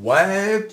[0.00, 0.68] Ouais.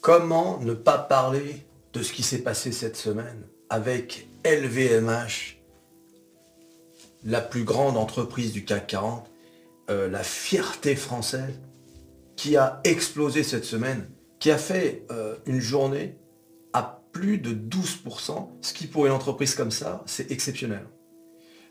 [0.00, 5.58] Comment ne pas parler de ce qui s'est passé cette semaine avec LVMH,
[7.24, 9.28] la plus grande entreprise du CAC 40,
[9.90, 11.58] euh, la fierté française,
[12.36, 14.08] qui a explosé cette semaine,
[14.38, 16.16] qui a fait euh, une journée
[16.72, 20.86] à plus de 12%, ce qui pour une entreprise comme ça, c'est exceptionnel.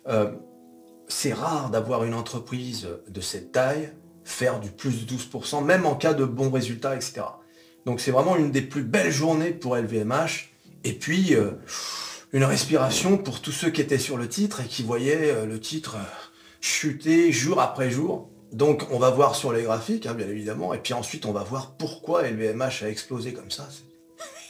[0.08, 0.34] Euh,
[1.08, 3.94] c'est rare d'avoir une entreprise de cette taille
[4.26, 7.22] faire du plus de 12%, même en cas de bons résultats, etc.
[7.86, 10.50] Donc c'est vraiment une des plus belles journées pour LVMH.
[10.84, 11.52] Et puis, euh,
[12.34, 15.60] une respiration pour tous ceux qui étaient sur le titre et qui voyaient euh, le
[15.60, 16.04] titre euh,
[16.60, 18.30] chuter jour après jour.
[18.52, 21.44] Donc on va voir sur les graphiques, hein, bien évidemment, et puis ensuite on va
[21.44, 23.68] voir pourquoi LVMH a explosé comme ça.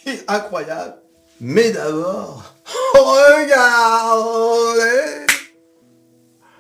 [0.04, 0.96] C'est incroyable.
[1.42, 2.56] Mais d'abord,
[2.94, 3.66] regardez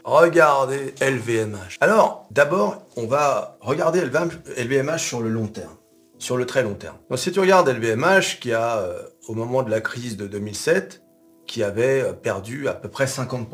[0.05, 1.77] Regardez LVMH.
[1.81, 5.73] Alors, d'abord, on va regarder LVMH sur le long terme,
[6.19, 6.97] sur le très long terme.
[7.09, 11.01] Donc, si tu regardes LVMH, qui a, euh, au moment de la crise de 2007,
[11.47, 13.47] qui avait euh, perdu à peu près 50%.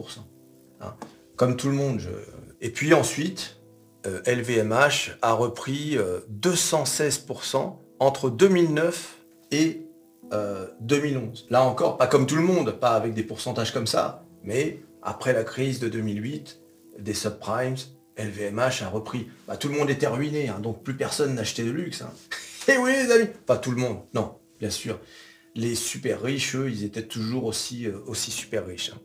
[0.81, 0.93] Hein.
[1.37, 2.01] Comme tout le monde.
[2.59, 3.61] Et puis ensuite,
[4.03, 5.97] LVMH euh, a repris
[6.29, 9.15] 216% entre 2009
[9.51, 9.87] et
[10.81, 11.47] 2011.
[11.49, 15.33] Là encore, pas comme tout le monde, pas avec des pourcentages comme ça, mais après
[15.33, 16.59] la crise de 2008,
[16.99, 17.75] des subprimes,
[18.17, 19.27] LVMH a repris.
[19.47, 22.01] Bah, tout le monde était ruiné, hein, donc plus personne n'achetait de luxe.
[22.01, 22.11] Hein.
[22.67, 24.99] Eh oui les amis Pas tout le monde, non, bien sûr.
[25.55, 28.91] Les super riches, eux, ils étaient toujours aussi, euh, super riches.
[28.93, 29.01] Hein.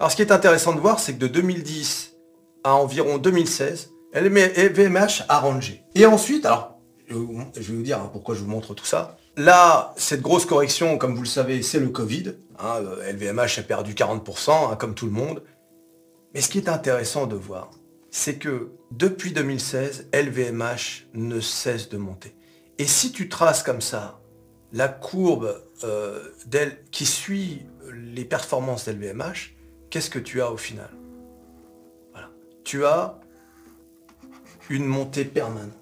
[0.00, 2.16] Alors ce qui est intéressant de voir, c'est que de 2010
[2.64, 5.84] à environ 2016, LVMH a rangé.
[5.94, 9.19] Et ensuite, alors, je vais vous dire pourquoi je vous montre tout ça.
[9.36, 12.34] Là, cette grosse correction, comme vous le savez, c'est le Covid.
[12.58, 15.42] LVMH hein, a perdu 40%, hein, comme tout le monde.
[16.34, 17.70] Mais ce qui est intéressant de voir,
[18.10, 22.34] c'est que depuis 2016, LVMH ne cesse de monter.
[22.78, 24.20] Et si tu traces comme ça
[24.72, 26.20] la courbe euh,
[26.90, 29.54] qui suit les performances d'LVMH,
[29.90, 30.90] qu'est-ce que tu as au final?
[32.62, 33.18] Tu as
[34.68, 35.79] une montée permanente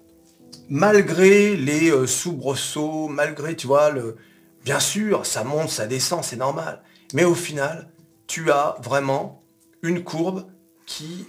[0.69, 4.15] malgré les euh, soubresauts, malgré, tu vois, le...
[4.63, 6.81] bien sûr, ça monte, ça descend, c'est normal.
[7.13, 7.89] Mais au final,
[8.27, 9.43] tu as vraiment
[9.81, 10.45] une courbe
[10.85, 11.27] qui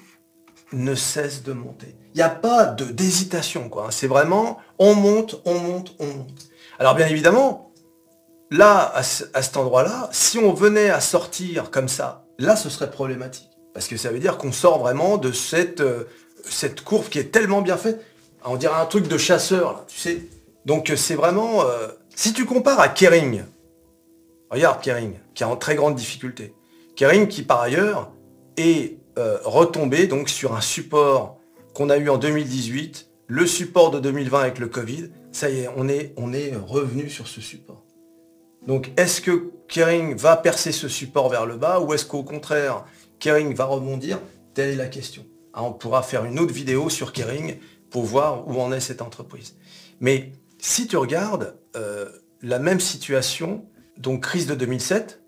[0.72, 1.96] ne cesse de monter.
[2.14, 3.88] Il n'y a pas d'hésitation, quoi.
[3.90, 6.48] C'est vraiment, on monte, on monte, on monte.
[6.78, 7.72] Alors bien évidemment,
[8.50, 13.48] là, à, cet endroit-là, si on venait à sortir comme ça, là, ce serait problématique.
[13.74, 16.04] Parce que ça veut dire qu'on sort vraiment de cette, euh,
[16.44, 18.04] cette courbe qui est tellement bien faite.
[18.44, 20.22] On dirait un truc de chasseur, tu sais.
[20.64, 21.62] Donc euh, c'est vraiment...
[21.64, 23.42] Euh, si tu compares à Kering,
[24.50, 26.54] regarde Kering, qui est en très grande difficulté.
[26.96, 28.12] Kering qui par ailleurs
[28.56, 31.38] est euh, retombé donc sur un support
[31.74, 35.10] qu'on a eu en 2018, le support de 2020 avec le Covid.
[35.32, 36.12] Ça y est, on est,
[36.66, 37.84] revenu sur ce support.
[38.66, 42.84] Donc est-ce que Kering va percer ce support vers le bas ou est-ce qu'au contraire,
[43.18, 44.18] Kering va rebondir?
[44.54, 45.24] Telle est la question.
[45.52, 47.56] Ah, on pourra faire une autre vidéo sur Kering
[47.90, 49.56] pour voir où en est cette entreprise.
[50.00, 52.08] Mais si tu regardes euh,
[52.42, 53.64] la même situation,
[53.96, 55.22] donc crise de 2007,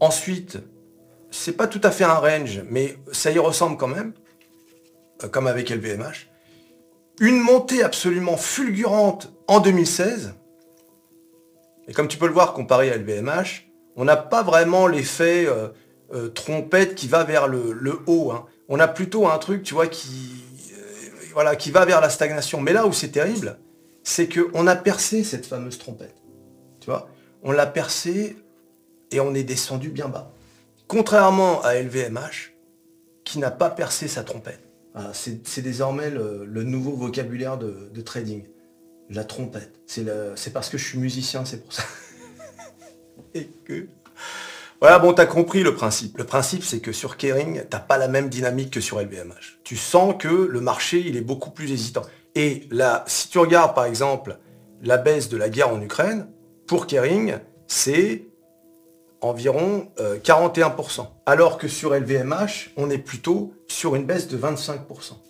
[0.00, 0.58] ensuite,
[1.30, 4.12] c'est pas tout à fait un range, mais ça y ressemble quand même,
[5.22, 6.28] euh, comme avec LVMH,
[7.20, 10.34] une montée absolument fulgurante en 2016,
[11.88, 16.28] et comme tu peux le voir comparé à LVMH, on n'a pas vraiment l'effet euh,
[16.28, 18.30] trompette qui va vers le, haut.
[18.32, 18.46] Hein.
[18.68, 20.39] On a plutôt un truc, tu vois, qui,
[21.32, 22.60] voilà, qui va vers la stagnation.
[22.60, 23.58] Mais là où c'est terrible,
[24.02, 26.16] c'est qu'on a percé cette fameuse trompette.
[26.80, 27.08] Tu vois?
[27.42, 28.36] On l'a percé
[29.10, 30.32] et on est descendu bien bas.
[30.88, 32.54] Contrairement à LVMH,
[33.24, 34.60] qui n'a pas percé sa trompette.
[35.12, 38.44] c'est désormais le, nouveau vocabulaire de, trading.
[39.08, 39.80] La trompette.
[39.86, 41.82] C'est parce que je suis musicien, c'est pour ça.
[43.34, 43.88] et que
[44.80, 46.16] voilà, bon, tu as compris le principe.
[46.16, 49.60] Le principe, c'est que sur Kering, t'as pas la même dynamique que sur LVMH.
[49.62, 52.02] Tu sens que le marché, il est beaucoup plus hésitant.
[52.34, 54.38] Et là, si tu regardes, par exemple,
[54.82, 56.28] la baisse de la guerre en Ukraine,
[56.66, 57.34] pour Kering,
[57.66, 58.26] c'est
[59.20, 61.00] environ 41%.
[61.00, 64.78] Euh, Alors que sur LVMH, on est plutôt sur une baisse de 25%.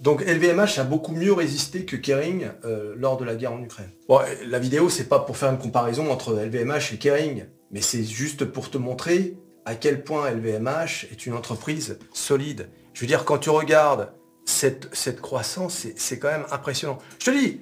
[0.00, 3.90] Donc LVMH a beaucoup mieux résisté que Kering euh, lors de la guerre en Ukraine.
[4.08, 8.04] Bon, la vidéo, c'est pas pour faire une comparaison entre LVMH et Kering mais c'est
[8.04, 12.68] juste pour te montrer à quel point LVMH est une entreprise solide.
[12.94, 14.12] Je veux dire, quand tu regardes
[14.44, 16.98] cette, croissance, c'est quand même impressionnant.
[17.18, 17.60] Je te dis,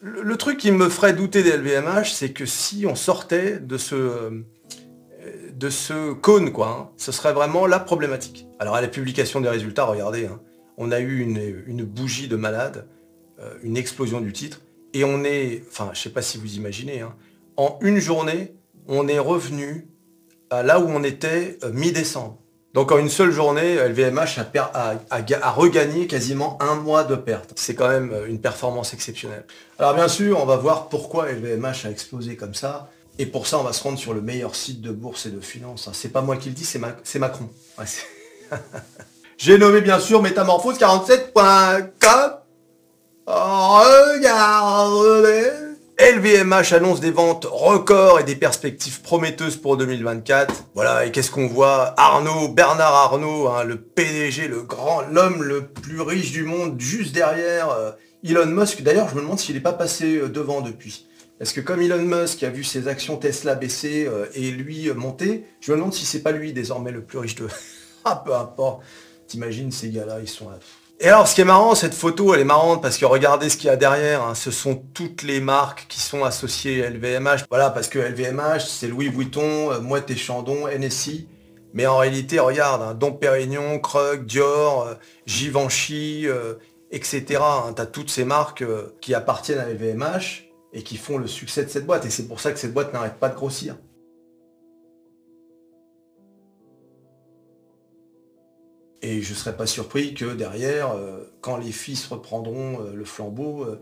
[0.00, 4.42] le, truc qui me ferait douter des LVMH, c'est que si on sortait de ce,
[5.70, 6.68] ce cône, quoi.
[6.68, 6.90] Hein.
[6.96, 8.46] Ce serait vraiment la problématique.
[8.58, 10.40] Alors à la publication des résultats, regardez, hein,
[10.76, 12.88] on a eu une, bougie de malade,
[13.40, 14.60] euh, une explosion du titre,
[14.92, 17.14] et on est, enfin, je sais pas si vous imaginez, hein,
[17.56, 18.54] en une journée,
[18.88, 19.88] on est revenu
[20.50, 22.38] à là où on était euh, mi-décembre.
[22.74, 27.52] Donc en une seule journée, LVMH a, regagné quasiment un mois de perte.
[27.54, 29.44] C'est quand même euh, une performance exceptionnelle.
[29.78, 32.90] Alors bien sûr, on va voir pourquoi LVMH a explosé comme ça.
[33.18, 35.40] Et pour ça, on va se rendre sur le meilleur site de bourse et de
[35.40, 35.88] finance.
[35.92, 37.48] C'est pas moi qui le dis, c'est Macron.
[39.38, 42.32] J'ai nommé bien sûr métamorphose47.com.
[43.26, 45.63] Regardez
[45.98, 50.64] LVMH annonce des ventes records et des perspectives prometteuses pour 2024.
[50.74, 51.94] Voilà, et qu'est-ce qu'on voit?
[51.96, 57.14] Arnaud, Bernard Arnaud, hein, le PDG, le grand, l'homme le plus riche du monde, juste
[57.14, 57.92] derrière euh,
[58.24, 58.82] Elon Musk.
[58.82, 61.06] D'ailleurs, je me demande s'il n'est pas passé euh, devant depuis.
[61.38, 65.44] Parce que comme Elon Musk a vu ses actions Tesla baisser euh, et lui monter,
[65.60, 67.46] je me demande si c'est pas lui désormais le plus riche de...
[68.04, 68.82] ah, peu importe.
[69.28, 70.48] T'imagines ces gars-là, ils sont...
[71.00, 73.56] Et alors, ce qui est marrant, cette photo, elle est marrante parce que regardez ce
[73.56, 74.22] qu'il y a derrière.
[74.22, 74.34] Hein.
[74.34, 77.46] ce sont toutes les marques qui sont associées à LVMH.
[77.50, 81.28] Voilà, parce que LVMH, c'est Louis Vuitton, euh, Moët et Chandon, NSI.
[81.72, 84.94] Mais en réalité, regarde, hein, Dom Pérignon, Krug, Dior, euh,
[85.26, 86.54] Givenchy, euh,
[86.92, 87.40] etc.
[87.40, 87.72] Hein.
[87.74, 88.64] tu as toutes ces marques
[89.00, 92.06] qui appartiennent à LVMH et qui font le succès de cette boîte.
[92.06, 93.76] Et c'est pour ça que cette boîte n'arrête pas de grossir.
[99.04, 103.04] Et je ne serais pas surpris que derrière, euh, quand les fils reprendront euh, le
[103.04, 103.78] flambeau, euh,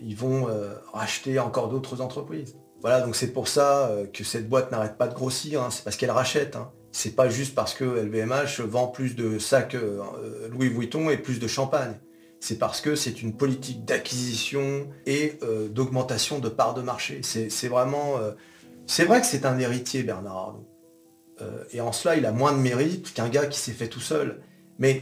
[0.00, 0.48] ils vont
[0.92, 2.56] racheter encore d'autres entreprises.
[2.80, 5.70] Voilà, donc c'est pour ça que cette boîte n'arrête pas de grossir, hein.
[5.70, 6.56] c'est parce qu'elle rachète.
[6.56, 6.72] Hein.
[6.90, 9.76] C'est pas juste parce que LVMH vend plus de sacs
[10.50, 12.00] Louis Vuitton et plus de champagne.
[12.40, 15.38] C'est parce que c'est une politique d'acquisition et
[15.70, 17.20] d'augmentation de parts de marché.
[17.22, 18.16] C'est vraiment...
[18.88, 20.68] c'est vrai que c'est un héritier, Bernard Arnault.
[21.70, 24.42] et en cela, il a moins de mérite qu'un gars qui s'est fait tout seul.
[24.82, 25.00] Mais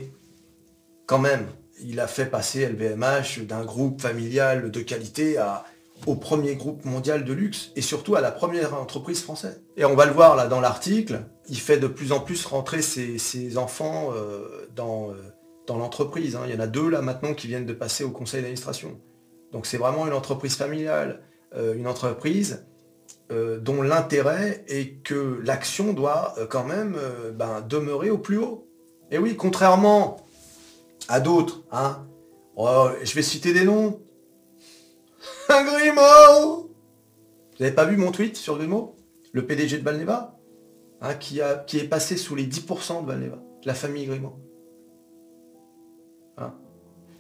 [1.07, 1.47] quand même,
[1.83, 5.43] il a fait passer LVMH d'un groupe familial de qualité
[6.07, 9.63] au premier groupe mondial de luxe et surtout à la première entreprise française.
[9.79, 12.83] Et on va le voir là dans l'article, il fait de plus en plus rentrer
[12.83, 15.15] ses, enfants euh, dans, euh,
[15.67, 16.37] dans l'entreprise.
[16.37, 16.43] Hein.
[16.47, 19.01] Il y en a deux là maintenant qui viennent de passer au conseil d'administration.
[19.51, 21.23] Donc c'est vraiment une entreprise familiale,
[21.57, 22.67] euh, une entreprise
[23.61, 26.97] dont l'intérêt est que l'action doit quand même
[27.35, 28.70] ben, demeurer au plus haut.
[29.11, 30.19] Et oui, contrairement
[31.09, 32.07] à d'autres, hein,
[32.57, 34.01] oh, je vais citer des noms.
[35.49, 38.95] Grimaud Vous n'avez pas vu mon tweet sur Grimaud?
[39.33, 40.39] Le PDG de Valneva?
[41.01, 44.39] Hein, qui, a, qui est passé sous les 10% de Valneva, de la famille Grimaud.
[46.37, 46.55] Hein?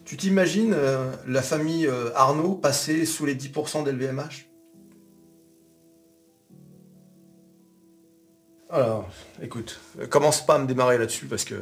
[0.04, 4.50] tu t'imagines euh, la famille euh, Arnaud passer sous les 10% d'LVMH
[8.69, 9.08] Alors,
[9.42, 11.56] écoute, commence pas à me démarrer là-dessus parce que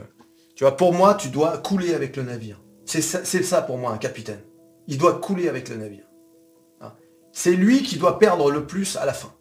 [0.59, 2.61] tu vois, pour moi, tu dois couler avec le navire.
[2.85, 4.41] C'est ça, pour moi, un capitaine.
[4.89, 6.07] Il doit couler avec le navire.
[6.81, 6.95] Hein.
[7.31, 9.33] C'est lui qui doit perdre le plus à la fin.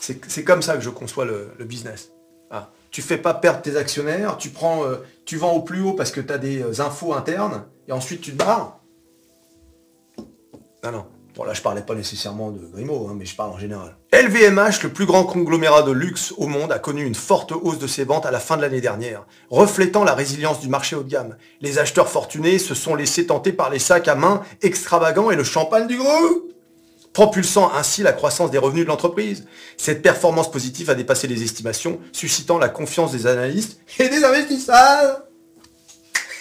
[0.00, 2.12] C'est comme ça que je conçois le, business.
[2.50, 2.66] Hein.
[2.90, 6.12] Tu fais pas perdre tes actionnaires, tu prends, euh, tu vends au plus haut parce
[6.12, 8.80] que tu as des euh, infos internes, et ensuite tu te barres.
[10.82, 11.06] Non, non.
[11.36, 13.94] Bon, là, je parlais pas nécessairement de Grimaud, hein, mais je parle en général.
[14.10, 17.86] LVMH, le plus grand conglomérat de luxe au monde, a connu une forte hausse de
[17.86, 21.10] ses ventes à la fin de l'année dernière, reflétant la résilience du marché haut de
[21.10, 21.36] gamme.
[21.60, 25.44] Les acheteurs fortunés se sont laissés tenter par les sacs à main extravagants et le
[25.44, 26.52] champagne du groupe
[27.12, 29.46] propulsant ainsi la croissance des revenus de l'entreprise.
[29.78, 35.22] Cette performance positive a dépassé les estimations, suscitant la confiance des analystes et des investisseurs.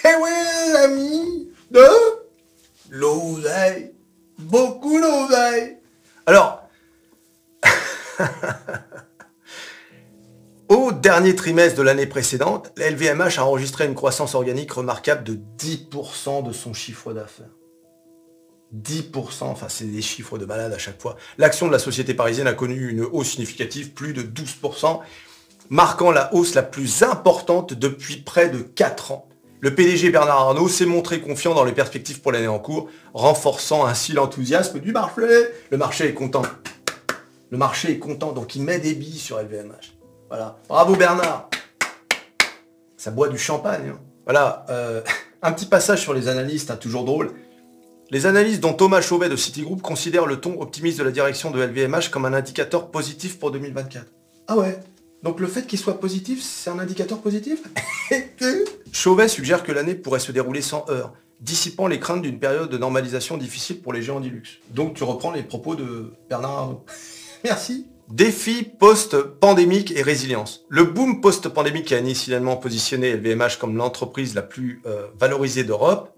[0.03, 1.87] Eh oui, amis, de
[2.89, 3.94] l'oseille
[4.45, 4.99] beaucoup.
[6.25, 6.69] Alors,
[10.69, 15.39] au dernier trimestre de l'année précédente, la LVMH a enregistré une croissance organique remarquable de
[15.59, 17.49] 10% de son chiffre d'affaires.
[18.75, 21.15] 10%, enfin c'est des chiffres de malade à chaque fois.
[21.37, 24.99] L'action de la société parisienne a connu une hausse significative, plus de 12%,
[25.69, 29.29] marquant la hausse la plus importante depuis près de 4 ans.
[29.61, 33.85] Le PDG Bernard Arnault s'est montré confiant dans les perspectives pour l'année en cours, renforçant
[33.85, 35.21] ainsi l'enthousiasme du marché.
[35.69, 36.43] Le marché est content.
[37.51, 39.95] Le marché est content, donc il met des billes sur LVMH.
[40.29, 40.57] Voilà.
[40.67, 41.49] Bravo Bernard.
[42.97, 43.93] Ça boit du champagne.
[43.93, 43.99] Hein.
[44.25, 44.65] Voilà.
[44.69, 45.01] Euh,
[45.41, 47.31] un petit passage sur les analystes, hein, toujours drôle.
[48.11, 51.61] Les analystes dont Thomas Chauvet de Citigroup considèrent le ton optimiste de la direction de
[51.61, 54.05] LVMH comme un indicateur positif pour 2024.
[54.47, 54.79] Ah ouais?
[55.25, 57.63] Donc le fait qu'il soit positif, c'est un indicateur positif
[58.91, 62.77] Chauvet suggère que l'année pourrait se dérouler sans heurts, dissipant les craintes d'une période de
[62.77, 64.59] normalisation difficile pour les géants du luxe.
[64.69, 66.85] Donc tu reprends les propos de Bernard Arnault.
[67.43, 67.87] Merci.
[68.07, 70.63] Défi post-pandémique et résilience.
[70.69, 76.15] Le boom post-pandémique qui a initialement positionné LVMH comme l'entreprise la plus euh, valorisée d'Europe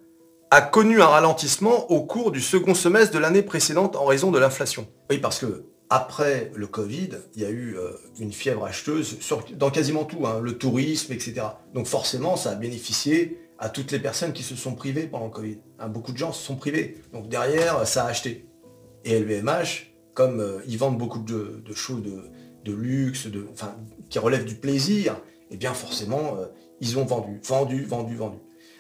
[0.52, 4.40] a connu un ralentissement au cours du second semestre de l'année précédente en raison de
[4.40, 4.86] l'inflation.
[5.10, 9.18] Oui, parce que après le Covid, il y a eu euh, une fièvre acheteuse
[9.56, 11.42] dans quasiment tout, hein, le tourisme, etc.
[11.74, 15.32] Donc forcément, ça a bénéficié à toutes les personnes qui se sont privées pendant le
[15.32, 15.60] Covid.
[15.80, 16.98] Hein, beaucoup de gens se sont privés.
[17.14, 18.48] Donc derrière, ça a acheté.
[19.06, 23.48] Et LVMH, comme euh, ils vendent beaucoup de, choses de, luxe, de,
[24.10, 25.16] qui relèvent du plaisir,
[25.52, 26.48] eh bien forcément, euh,
[26.82, 28.38] ils ont vendu, vendu, vendu, vendu.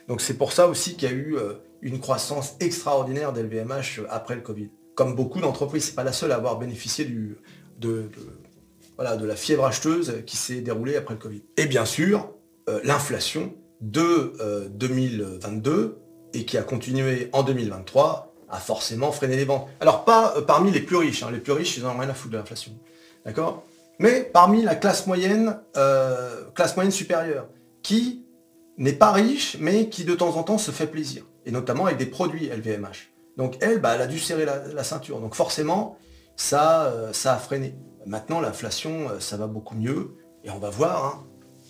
[0.09, 1.37] Donc c'est pour ça aussi qu'il y a eu
[1.81, 6.35] une croissance extraordinaire d'LVMH après le Covid comme beaucoup d'entreprises, c'est pas la seule à
[6.35, 7.37] avoir bénéficié du,
[7.77, 8.09] de,
[8.95, 11.43] voilà, de la fièvre acheteuse qui s'est déroulée après le Covid.
[11.55, 12.33] Et bien sûr,
[12.67, 15.99] euh, l'inflation de 2022 euh,
[16.33, 19.67] et qui a continué en 2023 a forcément freiné les ventes.
[19.79, 21.29] Alors pas euh, parmi les plus riches, hein.
[21.31, 22.71] les plus riches ils n'ont rien à foutre de l'inflation.
[23.23, 23.65] D'accord?
[23.99, 25.59] Mais parmi la classe moyenne,
[26.53, 27.47] classe moyenne supérieure,
[27.83, 28.25] qui
[28.77, 31.23] n'est pas riche, mais qui de temps en temps se fait plaisir.
[31.45, 33.11] Et notamment avec des produits LVMH.
[33.37, 35.19] Donc elle, bah, elle a dû serrer la, ceinture.
[35.19, 35.97] Donc forcément,
[36.35, 37.75] ça, euh, ça a freiné.
[38.05, 40.17] Maintenant, l'inflation, euh, ça va beaucoup mieux.
[40.43, 41.05] Et on va voir.
[41.05, 41.27] Hein.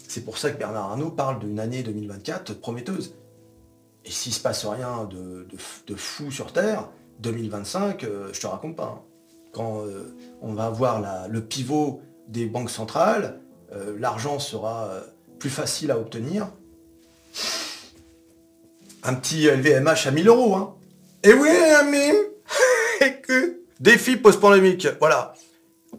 [0.07, 3.15] C'est pour ça que Bernard Arnault parle d'une année 2024 prometteuse.
[4.05, 5.45] Et s'il se passe rien de,
[5.97, 8.95] fou sur Terre, 2025, euh, je te raconte pas.
[8.97, 9.01] Hein.
[9.51, 9.83] Quand
[10.41, 13.39] on va avoir le pivot des banques centrales,
[13.97, 14.91] l'argent sera
[15.39, 16.51] plus facile à obtenir.
[19.01, 20.77] Un petit LVMH à 1000 euros, hein.
[21.23, 22.11] Et oui, ami
[23.79, 25.33] Défi post-pandémique, voilà.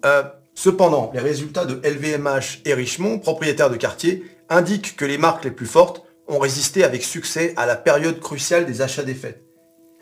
[0.04, 0.22] Euh,
[0.54, 5.50] cependant, les résultats de LVMH et Richemont, propriétaires de quartier, indiquent que les marques les
[5.50, 9.44] plus fortes ont résisté avec succès à la période cruciale des achats des fêtes.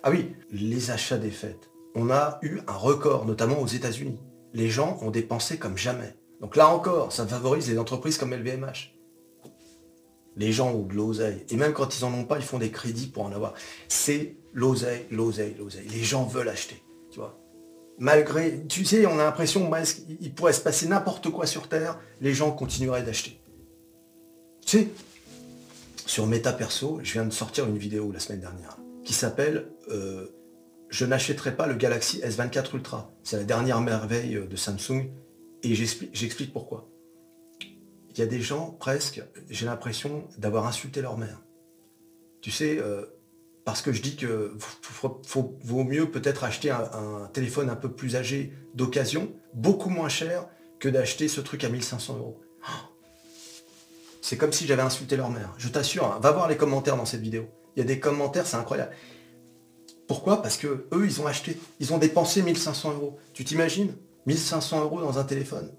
[0.02, 1.70] Ah oui, les achats des fêtes.
[1.94, 4.20] On a eu un record, notamment aux États-Unis.
[4.52, 6.14] Les gens ont dépensé comme jamais.
[6.40, 8.95] Donc là encore, ça favorise les entreprises comme LVMH.
[10.36, 11.44] Les gens ont de l'oseille.
[11.50, 13.54] Et même quand ils en ont pas, ils font des crédits pour en avoir.
[13.88, 15.88] C'est l'oseille, l'oseille, l'oseille.
[15.88, 16.82] Les gens veulent acheter.
[17.10, 17.40] Tu vois.
[17.98, 19.70] Malgré, tu sais, on a l'impression
[20.18, 23.40] qu'il pourrait se passer n'importe quoi sur Terre, les gens continueraient d'acheter.
[24.66, 24.88] Tu sais,
[26.04, 30.26] sur Meta Perso, je viens de sortir une vidéo la semaine dernière qui s'appelle euh,
[30.90, 33.14] Je n'achèterai pas le Galaxy S24 Ultra.
[33.22, 35.08] C'est la dernière merveille de Samsung
[35.62, 36.90] et j'explique pourquoi
[38.16, 41.42] il y a des gens presque, j'ai l'impression d'avoir insulté leur mère.
[42.40, 43.04] Tu sais, euh,
[43.64, 44.56] parce que je dis que
[45.64, 50.88] vaut mieux peut-être acheter un, téléphone un peu plus âgé d'occasion, beaucoup moins cher que
[50.88, 52.40] d'acheter ce truc à 1500 euros.
[54.22, 55.52] C'est comme si j'avais insulté leur mère.
[55.58, 57.46] Je t'assure, hein, va voir les commentaires dans cette vidéo.
[57.76, 58.92] Il y a des commentaires, c'est incroyable.
[60.08, 60.40] Pourquoi?
[60.40, 63.18] Parce que eux, ils ont acheté, ils ont dépensé 1500 euros.
[63.34, 63.94] Tu t'imagines?
[64.26, 65.70] 1500 euros dans un téléphone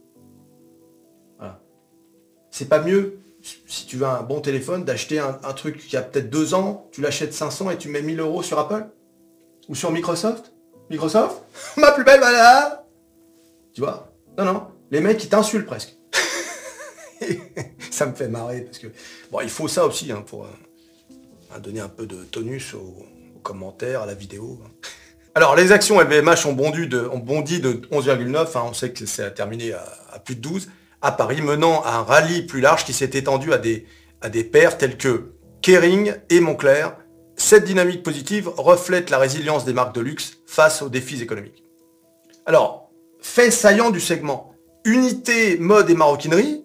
[2.57, 3.19] c'est pas mieux,
[3.67, 7.01] si tu veux un bon téléphone, d'acheter un, truc qui a peut-être deux ans, tu
[7.01, 8.87] l'achètes 500 et tu mets 1000 euros sur Apple
[9.69, 10.53] Ou sur Microsoft
[10.89, 11.43] Microsoft
[11.77, 12.87] Ma plus belle voilà
[13.75, 14.11] Tu vois?
[14.39, 14.63] Non, non.
[14.89, 15.97] Les mecs, ils t'insultent presque.
[17.91, 18.87] ça me fait marrer parce que...
[19.31, 23.05] Bon, il faut ça aussi hein, pour euh, donner un peu de tonus aux,
[23.43, 24.59] commentaires, à la vidéo.
[25.35, 28.57] Alors, les actions LVMH ont bondi de, de 11,9.
[28.57, 30.69] Hein, on sait que c'est terminé à plus de 12
[31.01, 33.85] à Paris, menant à un rallye plus large qui s'est étendu à des,
[34.21, 36.87] à des paires telles que Kering et Moncler.
[37.35, 41.63] Cette dynamique positive reflète la résilience des marques de luxe face aux défis économiques.
[42.45, 42.89] Alors,
[43.19, 44.53] fait saillant du segment,
[44.85, 46.63] unité mode et maroquinerie,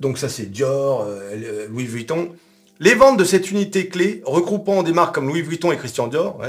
[0.00, 2.30] donc ça c'est Dior, euh, Louis Vuitton,
[2.80, 6.40] les ventes de cette unité clé, regroupant des marques comme Louis Vuitton et Christian Dior,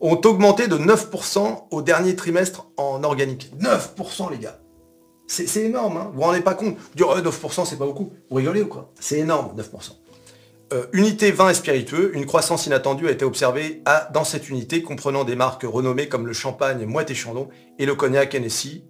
[0.00, 3.50] ont augmenté de 9% au dernier trimestre en organique.
[3.60, 4.61] 9% les gars
[5.32, 6.10] c'est énorme, hein.
[6.12, 6.76] vous vous rendez pas compte.
[6.94, 8.12] Dire 9% c'est pas beaucoup.
[8.28, 8.92] Vous rigolez ou quoi?
[9.00, 9.92] C'est énorme, 9%.
[10.74, 15.24] Euh, unité vin et spiritueux, une croissance inattendue a été observée dans cette unité comprenant
[15.24, 17.48] des marques renommées comme le champagne Moët et Chandon
[17.78, 18.84] et le cognac Hennessy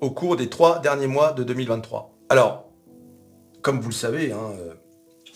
[0.00, 2.14] au cours des trois derniers mois de 2023.
[2.30, 2.70] Alors,
[3.62, 4.74] comme vous le savez, hein, euh,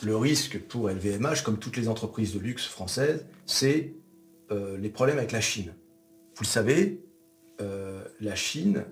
[0.02, 3.94] le risque pour LVMH, comme toutes les entreprises de luxe françaises, c'est
[4.50, 5.74] euh, les problèmes avec la Chine.
[6.36, 7.04] Vous le savez,
[8.20, 8.86] la Chine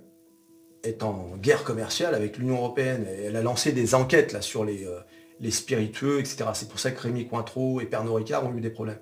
[0.85, 3.07] est en guerre commerciale avec l'Union Européenne.
[3.07, 6.45] elle a lancé des enquêtes là, sur les, euh, spiritueux, etc.
[6.55, 9.01] C'est pour ça que Rémi Cointreau et Pernod Ricard ont eu des problèmes.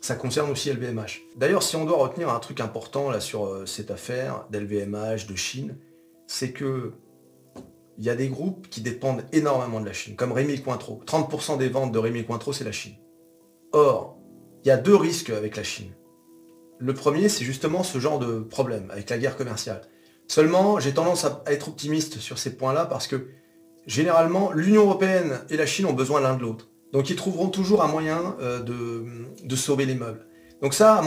[0.00, 1.22] Ça concerne aussi LVMH.
[1.36, 5.34] D'ailleurs, si on doit retenir un truc important là, sur euh, cette affaire d'LVMH, de
[5.34, 5.76] Chine,
[6.26, 6.92] c'est que
[7.98, 11.00] il y a des groupes qui dépendent énormément de la Chine, comme Rémi Cointreau.
[11.06, 12.94] 30% des ventes de Rémi Cointreau, c'est la Chine.
[13.72, 14.18] Or,
[14.64, 15.92] il y a deux risques avec la Chine.
[16.78, 19.80] Le premier, c'est justement ce genre de problème avec la guerre commerciale
[20.28, 23.28] Seulement, j'ai tendance à être optimiste sur ces points-là parce que
[23.86, 26.68] généralement, l'Union européenne et la Chine ont besoin l'un de l'autre.
[26.92, 30.26] Donc ils trouveront toujours un moyen euh, de, sauver les meubles.
[30.62, 31.02] Donc ça,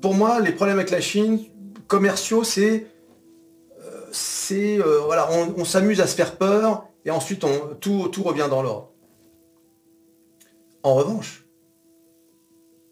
[0.00, 1.40] pour moi, les problèmes avec la Chine,
[1.86, 2.86] commerciaux, c'est...
[3.82, 4.10] Euh,
[4.52, 7.44] euh, on, s'amuse à se faire peur et ensuite
[7.80, 8.92] tout, tout revient dans l'ordre.
[10.82, 11.46] En revanche,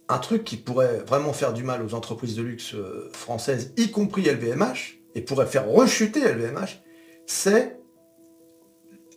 [0.08, 2.74] un truc qui pourrait vraiment faire du mal aux entreprises de luxe
[3.12, 6.82] françaises, y compris LVMH, et pourrait faire rechuter LVMH,
[7.26, 7.78] c'est,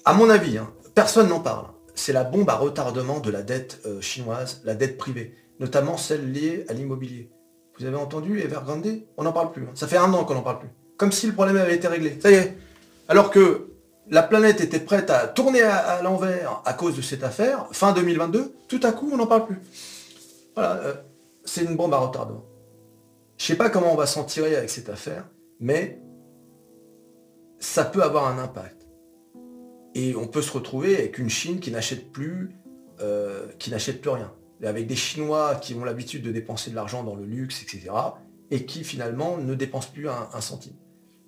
[0.06, 3.82] à mon avis, hein, personne n'en parle, c'est la bombe à retardement de la dette
[3.86, 7.32] euh, chinoise, la dette privée, notamment celle liée à l'immobilier.
[7.78, 9.02] Vous avez entendu Evergrande?
[9.18, 9.64] On n'en parle plus.
[9.64, 9.72] Hein.
[9.74, 10.70] Ça fait un an qu'on n'en parle plus.
[10.98, 12.20] Comme si le problème avait été réglé.
[12.22, 12.56] Ça y est.
[13.08, 13.70] Alors que
[14.10, 18.54] la planète était prête à tourner à, l'envers à cause de cette affaire, fin 2022,
[18.68, 19.60] tout à coup, on n'en parle plus.
[20.56, 20.94] Voilà, euh,
[21.46, 22.46] c'est une bombe à retardement.
[23.38, 25.26] Je ne sais pas comment on va s'en tirer avec cette affaire
[25.64, 26.02] mais
[27.58, 28.86] ça peut avoir un impact.
[29.96, 32.50] Et on peut se retrouver avec une Chine qui n'achète plus,
[33.00, 34.34] euh, qui n'achète plus rien.
[34.62, 37.92] avec des Chinois qui ont l'habitude de dépenser de l'argent dans le luxe, etc.
[38.50, 40.74] Et qui finalement ne dépensent plus un, centime.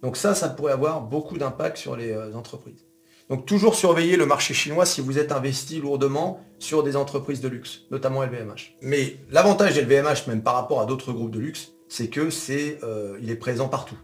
[0.01, 2.85] Donc ça, ça pourrait avoir beaucoup d'impact sur les euh, entreprises.
[3.29, 7.47] Donc toujours surveiller le marché chinois si vous êtes investi lourdement sur des entreprises de
[7.47, 8.77] luxe, notamment LVMH.
[8.81, 13.17] Mais l'avantage LVMH, même par rapport à d'autres groupes de luxe, c'est que c'est, euh,
[13.21, 13.97] il est présent partout.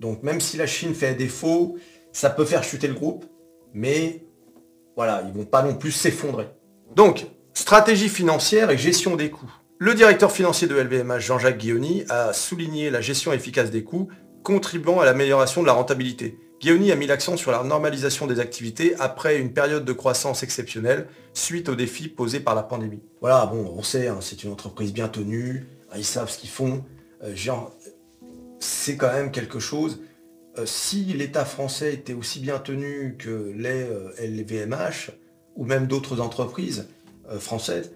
[0.00, 1.76] Donc même si la Chine fait défaut,
[2.12, 3.26] ça peut faire chuter le groupe,
[3.74, 4.24] mais
[4.96, 6.48] voilà, ils vont pas non plus s'effondrer.
[6.96, 9.52] Donc, stratégie financière et gestion des coûts.
[9.78, 14.08] Le directeur financier de LVMH, Jean-Jacques Guilloni, a souligné la gestion efficace des coûts,
[14.42, 16.38] contribuant à l'amélioration de la rentabilité.
[16.60, 21.06] Guilloni a mis l'accent sur la normalisation des activités après une période de croissance exceptionnelle
[21.32, 23.02] suite aux défis posés par la pandémie.
[23.20, 25.66] Voilà, bon, on sait, hein, c'est une entreprise bien tenue,
[25.96, 26.84] ils savent ce qu'ils font.
[27.22, 27.32] Euh,
[28.60, 30.00] c'est quand même quelque chose.
[30.58, 33.88] Euh, si l'État français était aussi bien tenu que les
[34.18, 35.10] LVMH
[35.56, 36.88] ou même d'autres entreprises
[37.30, 37.92] euh, françaises,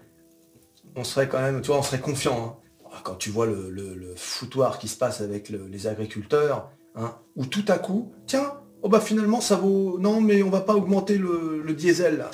[0.97, 2.59] on serait quand même, tu vois, on serait confiant.
[2.87, 2.99] Hein.
[3.03, 7.79] Quand tu vois le, foutoir qui se passe avec les agriculteurs, hein, où tout à
[7.79, 9.99] coup, tiens, oh bah finalement ça vaut.
[9.99, 12.31] Non, mais on va pas augmenter le, diesel là,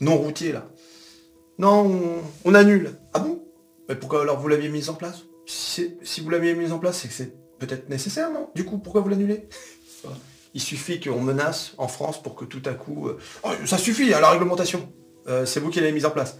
[0.00, 0.66] non routier là.
[1.58, 2.98] Non, on, annule.
[3.12, 3.44] Ah bon?
[3.88, 5.22] Mais pourquoi alors vous l'aviez mis en place?
[5.46, 8.50] Si, si vous l'aviez mis en place, c'est que c'est peut-être nécessaire, non?
[8.54, 9.48] Du coup, pourquoi vous l'annulez?
[10.54, 13.08] Il suffit qu'on menace en France pour que tout à coup...
[13.08, 14.92] Euh, oh, ça suffit, hein, la réglementation.
[15.28, 16.36] Euh, c'est vous qui l'avez mise en place.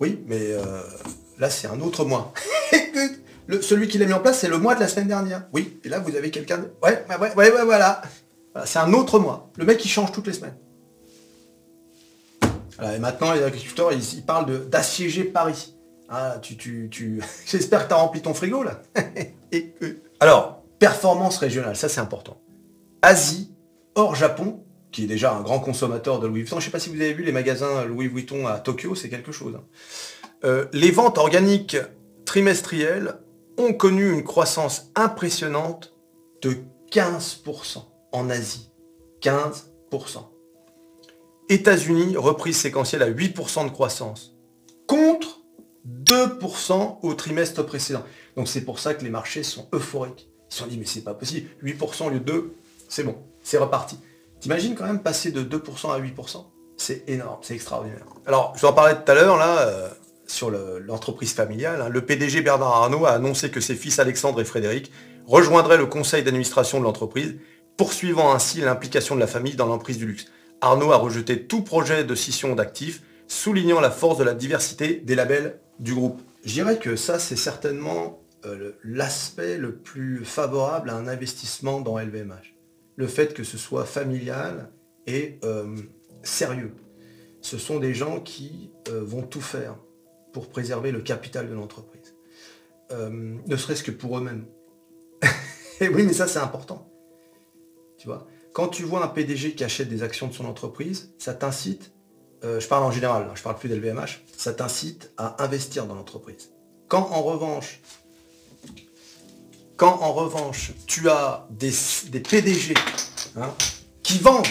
[0.00, 0.82] Oui, mais euh,
[1.38, 2.34] là, c'est un autre mois.
[3.62, 5.46] celui qui l'a mis en place, c'est le mois de la semaine dernière.
[5.52, 6.58] Oui, et là, vous avez quelqu'un...
[6.58, 6.72] De...
[6.82, 8.02] Ouais, ouais, ouais, ouais, voilà.
[8.64, 9.50] c'est un autre mois.
[9.56, 10.56] Le mec, il change toutes les semaines.
[12.82, 15.73] et maintenant, les agriculteurs, ils, parlent d'assiéger Paris.
[16.08, 17.22] Ah, tu, tu.
[17.46, 18.80] J'espère que tu as rempli ton frigo, là.
[20.20, 22.40] Alors, performance régionale, ça c'est important.
[23.02, 23.52] Asie,
[23.94, 26.56] hors Japon, qui est déjà un grand consommateur de Louis Vuitton.
[26.56, 29.08] Je ne sais pas si vous avez vu les magasins Louis Vuitton à Tokyo, c'est
[29.08, 29.56] quelque chose.
[29.56, 29.64] Hein.
[30.44, 31.76] Euh, les ventes organiques
[32.24, 33.14] trimestrielles
[33.58, 35.94] ont connu une croissance impressionnante
[36.42, 36.56] de
[36.92, 38.70] 15% en Asie.
[39.22, 39.62] 15%.
[41.48, 44.36] États-Unis, reprise séquentielle à 8% de croissance.
[44.86, 45.43] Contre
[45.88, 48.02] 2% au trimestre précédent.
[48.36, 50.28] Donc c'est pour ça que les marchés sont euphoriques.
[50.50, 52.54] Ils se sont dit mais c'est pas possible, 8% au lieu de 2,
[52.88, 53.98] c'est bon, c'est reparti.
[54.40, 56.44] T'imagines quand même passer de 2% à 8%
[56.76, 58.04] C'est énorme, c'est extraordinaire.
[58.26, 59.88] Alors je vous en parlais tout à l'heure là, euh,
[60.26, 61.82] sur l'entreprise familiale.
[61.82, 61.88] Hein.
[61.88, 64.90] Le PDG Bernard Arnault a annoncé que ses fils Alexandre et Frédéric
[65.26, 67.36] rejoindraient le conseil d'administration de l'entreprise,
[67.76, 70.26] poursuivant ainsi l'implication de la famille dans l'emprise du luxe.
[70.60, 75.14] Arnaud a rejeté tout projet de scission d'actifs, soulignant la force de la diversité des
[75.14, 76.20] labels du groupe.
[76.44, 81.98] Je dirais que ça, c'est certainement euh, l'aspect le plus favorable à un investissement dans
[81.98, 82.54] LVMH.
[82.96, 84.70] Le fait que ce soit familial
[85.06, 85.76] et euh,
[86.22, 86.72] sérieux.
[87.40, 89.76] Ce sont des gens qui euh, vont tout faire
[90.32, 92.14] pour préserver le capital de l'entreprise.
[92.90, 94.46] ne serait-ce que pour eux-mêmes.
[95.80, 96.90] et oui, mais ça, c'est important.
[97.98, 98.26] Tu vois?
[98.52, 101.93] Quand tu vois un PDG qui achète des actions de son entreprise, ça t'incite
[102.44, 106.50] euh, je parle en général, je parle plus d'LVMH, ça t'incite à investir dans l'entreprise.
[106.88, 107.80] Quand en revanche,
[109.76, 111.72] quand en revanche tu as des,
[112.20, 112.74] PDG
[113.36, 113.50] hein,
[114.02, 114.46] qui vendent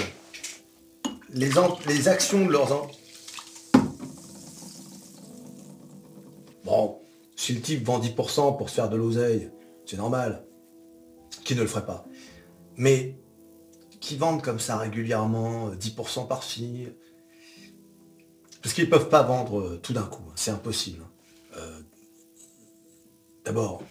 [1.30, 2.90] les, actions de leurs
[6.66, 7.00] Bon,
[7.36, 9.52] si le type vend 10% pour se faire de l'oseille,
[9.86, 10.46] c'est normal.
[11.44, 12.06] Qui ne le ferait pas
[12.78, 13.18] Mais
[14.00, 16.88] qui vendent comme ça régulièrement, 10% par-ci,
[18.64, 20.34] parce qu'ils ne peuvent pas vendre euh, tout d'un coup, hein.
[20.36, 21.04] c'est impossible.
[21.04, 21.58] Hein.
[21.58, 21.80] Euh,
[23.44, 23.84] d'abord,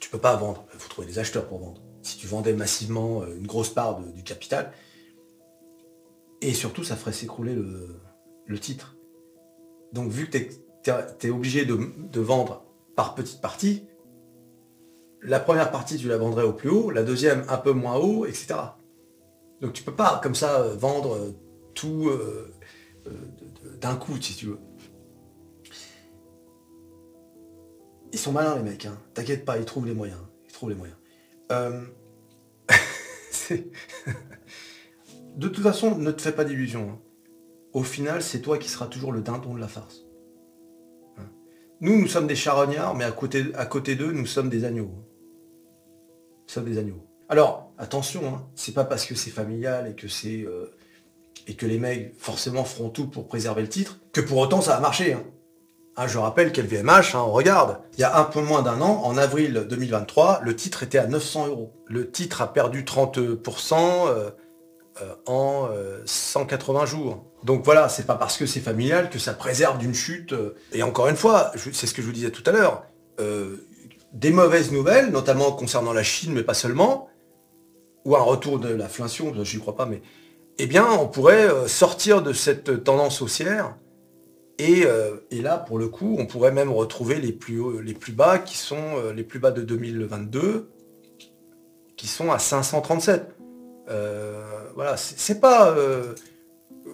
[0.00, 1.82] tu peux pas vendre, il faut trouver des acheteurs pour vendre.
[2.02, 4.72] Si tu vendais massivement une grosse part du capital,
[6.40, 8.96] et surtout ça ferait s'écrouler le, titre.
[9.92, 11.78] Donc vu que tu es, obligé de,
[12.10, 12.64] de, vendre
[12.96, 13.84] par petite partie,
[15.20, 18.24] la première partie tu la vendrais au plus haut, la deuxième un peu moins haut,
[18.24, 18.54] etc.
[19.60, 21.34] Donc tu peux pas comme ça vendre
[21.74, 22.10] tout
[23.80, 24.58] d'un coup si tu veux.
[28.12, 28.98] Ils sont malins les mecs, hein.
[29.14, 30.20] t'inquiète pas, ils trouvent les moyens.
[30.46, 30.96] Ils trouvent les moyens.
[31.52, 31.84] Euh,
[35.36, 36.90] de toute façon, ne te fais pas d'illusions.
[36.90, 36.98] Hein.
[37.72, 40.06] Au final, c'est toi qui seras toujours le dindon de la farce.
[41.18, 41.28] Hein.
[41.80, 44.90] Nous, nous sommes des charognards, mais à côté, à côté d'eux, nous sommes des agneaux.
[46.46, 47.06] Nous sommes des agneaux.
[47.28, 50.74] Alors, attention, c'est pas parce que c'est familial et que c'est euh,
[51.48, 54.74] et que les mecs forcément feront tout pour préserver le titre que pour autant ça
[54.74, 55.16] va marcher.
[56.00, 59.02] Ah, je rappelle qu'LVMH, hein, on regarde, il y a un peu moins d'un an,
[59.02, 61.72] en avril 2023, le titre était à 900 euros.
[61.86, 64.30] Le titre a perdu 30% euh,
[65.02, 65.68] euh, en
[66.04, 67.24] 180 euh, jours.
[67.42, 70.32] Donc voilà, c'est pas parce que c'est familial que ça préserve d'une chute.
[70.72, 72.84] Et encore une fois, c'est ce que je vous disais tout à l'heure,
[74.12, 77.08] des mauvaises nouvelles, notamment concernant la Chine, mais pas seulement,
[78.04, 80.00] ou un retour de l'inflation, je n'y crois pas, mais
[80.58, 83.74] eh bien, on pourrait sortir de cette tendance haussière
[84.60, 88.96] euh, et, là, pour le coup, on pourrait même retrouver les plus, bas qui sont
[88.96, 90.70] euh, les plus bas de 2022,
[91.96, 93.36] qui sont à 537.
[93.90, 94.42] Euh,
[94.74, 95.74] voilà, c'est pas,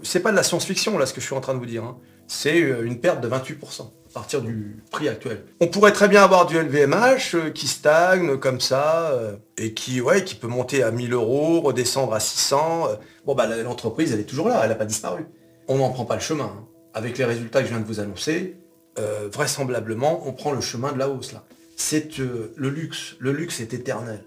[0.02, 1.84] c'est pas de la science-fiction là ce que je suis en train de vous dire.
[1.84, 1.98] Hein.
[2.26, 5.44] C'est une perte de 28% à partir du prix actuel.
[5.60, 9.12] On pourrait très bien avoir du LVMH qui stagne comme ça
[9.58, 12.88] et qui, ouais, qui peut monter à 1000 euros, redescendre à 600.
[13.26, 15.26] Bon bah l'entreprise elle est toujours là, elle n'a pas disparu.
[15.66, 16.44] On n'en prend pas le chemin.
[16.44, 18.56] Hein avec les résultats que je viens de vous annoncer,
[18.98, 21.44] euh, vraisemblablement, on prend le chemin de la hausse là.
[21.76, 23.16] C'est euh, le luxe.
[23.18, 24.24] Le luxe est éternel.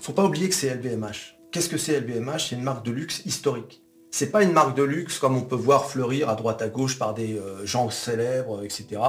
[0.00, 1.38] Faut pas oublier que c'est LVMH.
[1.50, 3.82] Qu'est-ce que c'est LVMH C'est une marque de luxe historique.
[4.12, 6.96] C'est pas une marque de luxe comme on peut voir fleurir à droite à gauche
[6.98, 9.00] par des euh, gens célèbres, etc.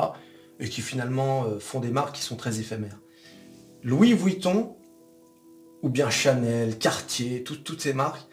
[0.60, 3.00] Et qui finalement font des marques qui sont très éphémères.
[3.84, 4.76] Louis Vuitton,
[5.84, 8.28] ou bien Chanel, Cartier, toutes ces marques,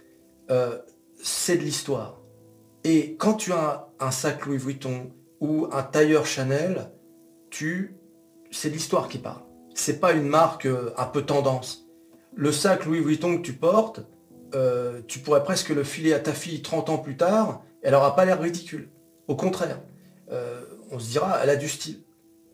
[1.22, 2.20] c'est de l'histoire.
[2.84, 6.90] Et quand tu as un sac Louis Vuitton ou un tailleur Chanel,
[7.50, 7.94] tu,
[8.50, 9.42] c'est l'histoire qui parle.
[9.74, 11.86] C'est pas une marque euh, un peu tendance.
[12.34, 14.00] Le sac Louis Vuitton que tu portes,
[14.54, 18.14] euh, tu pourrais presque le filer à ta fille 30 ans plus tard, elle aura
[18.16, 18.88] pas l'air ridicule.
[19.28, 19.80] Au contraire,
[20.30, 22.00] euh, on se dira, elle a du style.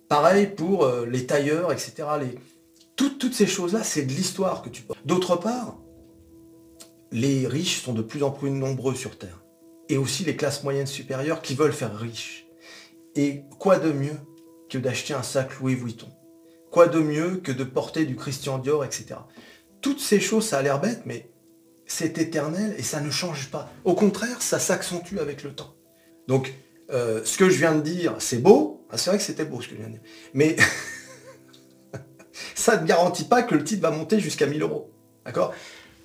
[0.08, 2.04] Pareil pour les tailleurs, etc.
[2.20, 2.38] Les...
[2.94, 5.00] Toutes, toutes ces choses-là, c'est de l'histoire que tu portes.
[5.04, 5.78] D'autre part,
[7.10, 9.42] les riches sont de plus en plus nombreux sur Terre
[9.88, 12.46] et aussi les classes moyennes supérieures qui veulent faire riche.
[13.14, 14.16] Et quoi de mieux
[14.68, 16.08] que d'acheter un sac Louis Vuitton?
[16.70, 19.16] Quoi de mieux que de porter du Christian Dior, etc.
[19.80, 21.30] Toutes ces choses, ça a l'air bête, mais
[21.86, 23.70] c'est éternel et ça ne change pas.
[23.84, 25.74] Au contraire, ça s'accentue avec le temps.
[26.28, 26.52] Donc,
[26.90, 28.84] euh, ce que je viens de dire, c'est beau.
[28.90, 30.02] Ah, c'est vrai que c'était beau ce que je viens de dire.
[30.34, 30.56] Mais
[32.54, 34.92] ça ne garantit pas que le titre va monter jusqu'à 1000 euros.
[35.24, 35.52] D'accord?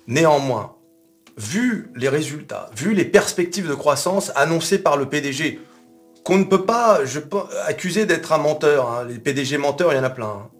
[0.06, 0.76] Néanmoins,
[1.36, 5.60] vu les résultats, vu les perspectives de croissance annoncées par le PDG,
[6.24, 7.20] qu'on ne peut pas je
[7.66, 8.88] accuser d'être un menteur.
[8.88, 9.04] Hein.
[9.04, 10.26] Les PDG menteurs, il y en a plein.
[10.26, 10.50] Hein.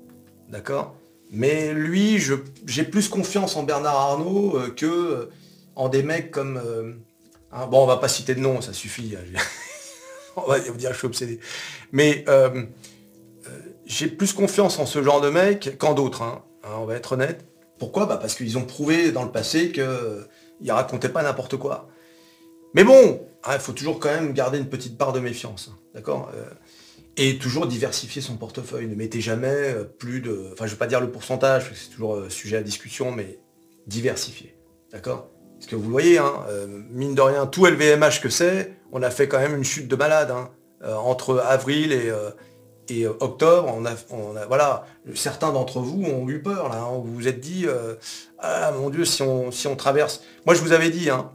[0.48, 0.96] D'accord?
[1.34, 2.22] Mais lui,
[2.66, 5.30] j'ai plus confiance en Bernard Arnault euh, que euh,
[5.74, 6.58] en des mecs comme...
[6.58, 6.92] Euh,
[7.52, 9.16] hein, bon, on va pas citer de nom, ça suffit.
[10.36, 11.40] on va vous dire que je suis obsédé.
[11.90, 12.26] Mais
[13.86, 16.22] j'ai plus confiance en ce genre de mecs qu'en d'autres.
[16.64, 17.46] on va être honnête.
[17.78, 18.04] Pourquoi?
[18.04, 20.26] Bah Parce qu'ils ont prouvé dans le passé que
[20.60, 21.88] il racontait pas n'importe quoi.
[22.74, 26.30] Mais bon, il faut toujours quand même garder une petite part de méfiance, hein, d'accord?
[27.16, 28.86] Et toujours diversifier son portefeuille.
[28.86, 30.48] Ne mettez jamais euh, plus de...
[30.52, 33.38] Enfin, je ne vais pas dire le pourcentage, c'est toujours euh, sujet à discussion, mais
[33.86, 34.56] diversifier,
[34.90, 35.28] d'accord?
[35.54, 36.44] Parce que vous voyez, hein,
[36.90, 39.94] mine de rien, tout LVMH que c'est, on a fait quand même une chute de
[39.94, 40.32] malade.
[40.32, 40.50] Hein,
[41.04, 42.10] entre avril et,
[42.88, 46.88] et octobre, on a, voilà, certains d'entre vous ont eu peur là.
[46.92, 47.66] vous vous êtes dit,
[48.40, 50.24] ah mon Dieu, si on, si on traverse.
[50.46, 51.30] Moi, je vous avais dit, hein,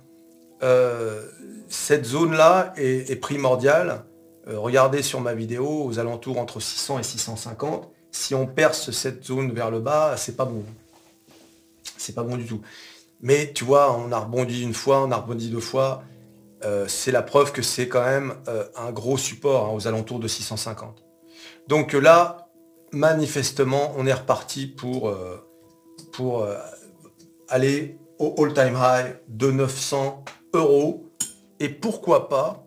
[0.63, 1.23] euh,
[1.69, 4.05] cette zone-là est, primordiale.
[4.49, 7.91] Euh, regardez sur ma vidéo, aux alentours entre 600 et 650.
[8.11, 10.63] Si on perce cette zone vers le bas, c'est pas bon.
[11.97, 12.61] C'est pas bon du tout.
[13.21, 16.03] Mais tu vois, on a rebondi une fois, on a rebondi deux fois.
[16.63, 18.35] Euh, c'est la preuve que c'est quand même
[18.75, 21.03] un gros support hein, aux alentours de 650.
[21.67, 22.47] Donc là,
[22.91, 25.13] manifestement, on est reparti pour,
[26.13, 26.47] pour
[27.49, 31.09] aller au all-time high de 900 euros.
[31.59, 32.66] Et pourquoi pas,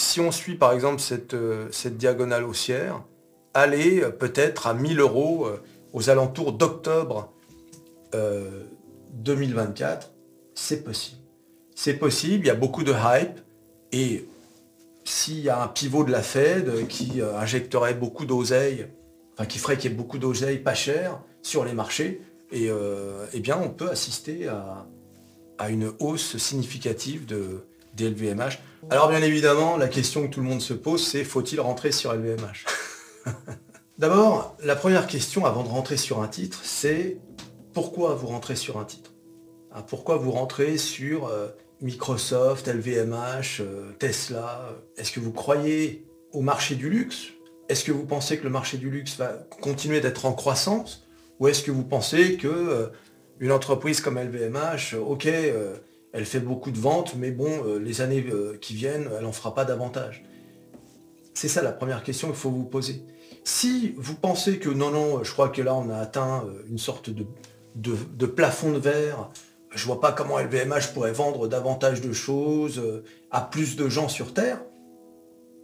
[0.00, 3.02] si on suit par exemple cette, euh, diagonale haussière,
[3.54, 5.46] aller euh, peut-être à 1000 euros.
[5.46, 5.60] Euh,
[5.92, 7.32] aux alentours d'octobre
[8.12, 10.12] 2024,
[10.54, 11.20] c'est possible.
[11.74, 13.40] C'est possible, il y a beaucoup de hype,
[13.90, 14.28] et
[15.04, 18.86] s'il y a un pivot de la Fed qui injecterait beaucoup d'oseille,
[19.32, 22.70] enfin qui ferait qu'il y ait beaucoup d'oseille pas cher sur les marchés, eh
[23.40, 24.86] bien on peut assister à,
[25.70, 27.64] une hausse significative de,
[27.98, 28.58] LVMH.
[28.88, 32.12] Alors bien évidemment, la question que tout le monde se pose, c'est faut-il rentrer sur
[32.12, 32.66] LVMH
[33.98, 37.18] D'abord, la première question avant de rentrer sur un titre, c'est
[37.74, 39.12] pourquoi vous rentrez sur un titre?
[39.72, 41.48] Hein, Pourquoi vous rentrez sur euh,
[41.80, 44.70] Microsoft, LVMH, euh, Tesla?
[44.96, 47.28] Est-ce que vous croyez au marché du luxe?
[47.68, 51.06] Est-ce que vous pensez que le marché du luxe va continuer d'être en croissance?
[51.38, 52.86] Ou est-ce que vous pensez que euh,
[53.38, 55.28] une entreprise comme LVMH, ok,
[56.12, 58.24] elle fait beaucoup de ventes, mais bon, les années
[58.60, 60.24] qui viennent, elle n'en fera pas davantage
[61.34, 63.02] C'est ça la première question qu'il faut vous poser.
[63.44, 67.10] Si vous pensez que non, non, je crois que là on a atteint une sorte
[67.10, 69.30] de plafond de verre.
[69.72, 74.08] Je vois pas comment LVMH pourrait vendre davantage de choses euh, à plus de gens
[74.08, 74.60] sur Terre.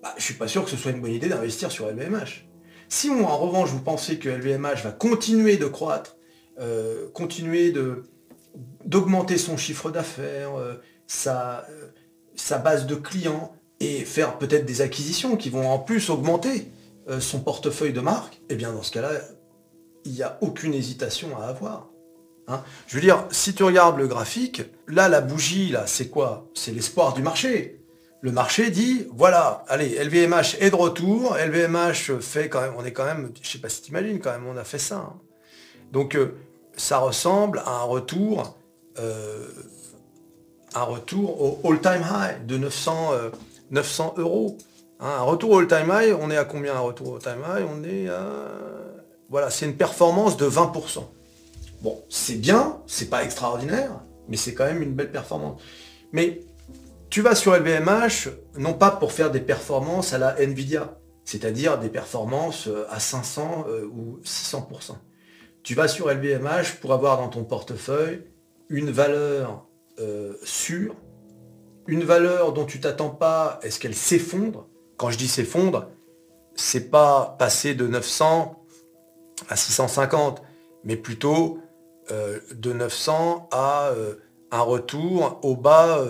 [0.03, 2.47] Bah, je suis pas sûr que ce soit une bonne idée d'investir sur LVMH.
[2.89, 6.17] Si en revanche vous pensez que LVMH va continuer de croître,
[6.61, 8.05] euh, continuer de
[8.85, 10.75] d'augmenter son chiffre d'affaires, euh,
[11.07, 11.67] sa,
[12.35, 16.71] sa, base de clients et faire peut-être des acquisitions qui vont en plus augmenter
[17.21, 19.13] son portefeuille de marque, eh bien dans ce cas-là,
[20.07, 21.89] il n'y a aucune hésitation à avoir.
[22.49, 22.63] Hein.
[22.87, 26.49] je veux dire, si tu regardes le graphique, là, la bougie, là, c'est quoi?
[26.55, 27.81] C'est l'espoir du marché.
[28.21, 32.93] Le marché dit, voilà, allez, LVMH est de retour, LVMH fait quand même, on est
[32.93, 34.97] quand même, je sais pas si tu imagines quand même, on a fait ça.
[34.97, 35.21] Hein.
[35.93, 36.35] Donc, euh,
[36.77, 38.57] ça ressemble à un retour,
[38.99, 39.47] euh,
[40.75, 43.11] un retour au all-time high de 900,
[43.71, 44.59] 900 euh, euros.
[45.01, 45.11] Hein.
[45.19, 47.67] un retour au all-time high, on est à combien un retour au all-time high?
[47.71, 48.25] On est à...
[49.29, 51.03] Voilà, c'est une performance de 20%.
[51.83, 53.91] Bon, c'est bien, c'est pas extraordinaire,
[54.29, 55.61] mais c'est quand même une belle performance.
[56.13, 56.43] Mais
[57.11, 61.89] tu vas sur LVMH, non pas pour faire des performances à la Nvidia, c'est-à-dire des
[61.89, 64.93] performances euh, à 500 euh, ou 600%.
[65.67, 68.23] Tu vas sur LVMH pour avoir dans ton portefeuille
[68.69, 69.67] une valeur
[69.99, 70.95] euh, sûre,
[71.89, 75.89] une valeur dont tu t'attends pas, est-ce qu'elle s'effondre Quand je dis s'effondre,
[76.55, 78.65] c'est pas passer de 900
[79.49, 80.41] à 650,
[80.85, 81.59] mais plutôt
[82.13, 84.15] euh, de 900 à euh,
[84.53, 86.07] un retour au bas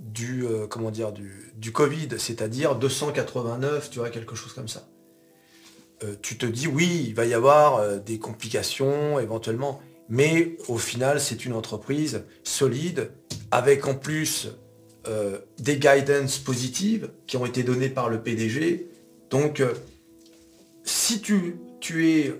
[0.00, 4.88] du, comment dire, du, du Covid, c'est-à-dire 289, tu vois, quelque chose comme ça.
[6.22, 11.44] Tu te dis, oui, il va y avoir des complications éventuellement, mais au final, c'est
[11.44, 13.10] une entreprise solide,
[13.50, 14.48] avec en plus
[15.58, 18.88] des guidance positives qui ont été données par le PDG.
[19.30, 19.62] Donc,
[20.84, 21.58] si tu,
[22.06, 22.34] es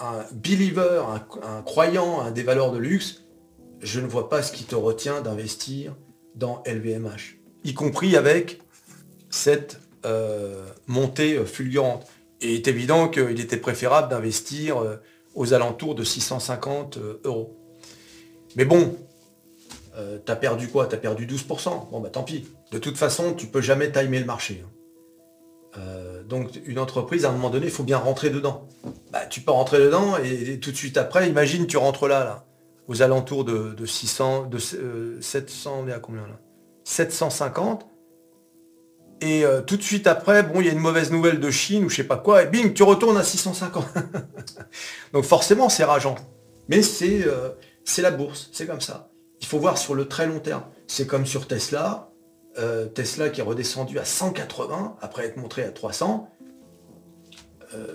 [0.00, 1.04] un believer,
[1.42, 3.22] un, croyant à des valeurs de luxe,
[3.80, 5.96] je ne vois pas ce qui te retient d'investir
[6.34, 8.60] dans LVMH, y compris avec
[9.30, 12.06] cette euh, montée fulgurante.
[12.40, 14.96] Et il est évident qu'il était préférable d'investir euh,
[15.34, 17.56] aux alentours de 650 euh, euros.
[18.56, 18.96] Mais bon,
[20.24, 20.86] tu as perdu quoi?
[20.86, 21.90] Tu as perdu 12%.
[21.90, 22.46] Bon bah tant pis.
[22.70, 24.62] De toute façon, tu peux jamais timer le marché.
[24.64, 24.70] Hein.
[25.76, 28.66] Euh, donc une entreprise, à un moment donné, il faut bien rentrer dedans.
[29.12, 32.44] Bah, tu peux rentrer dedans et, tout de suite après, imagine, tu rentres là, là
[32.86, 36.40] aux alentours de, 600, de 700, euh, on est à combien là?
[36.84, 37.86] 750.
[39.20, 41.84] Et euh, tout de suite après, bon, il y a une mauvaise nouvelle de Chine
[41.84, 43.84] ou je sais pas quoi, et bing, tu retournes à 650.
[45.12, 46.14] donc forcément, c'est rageant.
[46.68, 47.26] Mais c'est
[47.88, 49.10] c'est la bourse, c'est comme ça.
[49.40, 50.64] Il faut voir sur le très long terme.
[50.86, 52.10] C'est comme sur Tesla,
[52.58, 56.28] euh, Tesla qui est redescendu à 180 après être montré à 300.
[57.74, 57.94] Euh,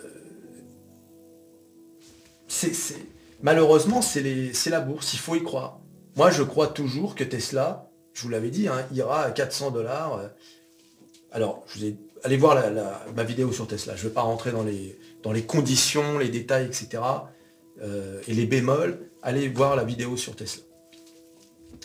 [3.42, 5.80] malheureusement, c'est la bourse, il faut y croire.
[6.16, 10.22] Moi, je crois toujours que Tesla, je vous l'avais dit, hein, ira à 400 dollars.
[11.34, 11.38] Euh.
[11.38, 11.66] Alors,
[12.24, 12.62] allez voir
[13.16, 13.96] ma vidéo sur Tesla.
[13.96, 17.04] Je ne vais pas rentrer dans les, conditions, les détails, etc.
[18.28, 19.00] et les bémols.
[19.22, 20.64] Allez voir la vidéo sur Tesla.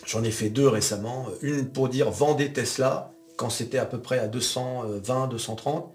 [0.05, 1.27] J'en ai fait deux récemment.
[1.41, 5.93] Une pour dire vendez Tesla quand c'était à peu près à 220, 230.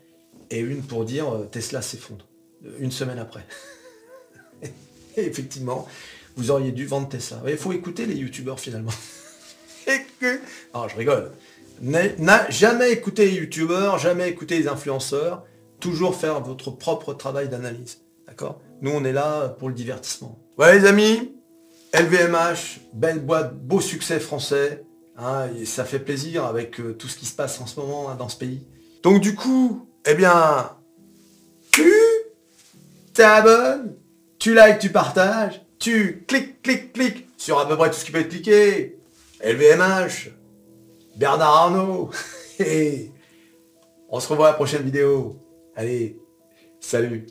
[0.51, 2.27] Et une pour dire euh, Tesla s'effondre.
[2.79, 3.45] Une semaine après.
[5.17, 5.87] effectivement,
[6.37, 7.43] vous auriez dû vendre Tesla.
[7.47, 8.93] Il faut écouter les youtubeurs finalement.
[9.87, 10.41] et que...
[10.75, 11.33] Non, je rigole.
[11.81, 15.45] N'a jamais écouté les youtubeurs, jamais écouté les influenceurs.
[15.81, 18.01] Toujours faire votre propre travail d'analyse.
[18.27, 18.61] D'accord?
[18.81, 20.39] Nous, on est là pour le divertissement.
[20.57, 21.35] Ouais les amis,
[21.93, 24.85] LVMH, belle boîte, beau succès français.
[25.17, 28.11] Hein, et ça fait plaisir avec euh, tout ce qui se passe en ce moment
[28.11, 28.67] hein, dans ce pays.
[29.03, 30.71] Donc du coup, eh bien,
[31.71, 31.93] tu
[33.13, 33.95] t'abonnes,
[34.39, 38.11] tu likes, tu partages, tu cliques, cliques, cliques sur à peu près tout ce qui
[38.11, 38.99] peut être cliqué.
[39.45, 40.31] LVMH,
[41.17, 42.11] Bernard Arnault.
[44.09, 45.37] On se revoit à la prochaine vidéo.
[45.77, 46.19] Allez,
[46.81, 47.27] salut